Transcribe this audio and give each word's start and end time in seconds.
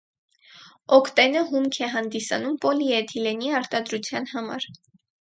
Օկտենը 0.97 1.43
հումք 1.51 1.79
է 1.87 1.91
հանդիսանում 1.97 2.57
պոլիէթիլենի 2.67 3.57
արտադրության 3.63 4.31
համար։ 4.37 4.71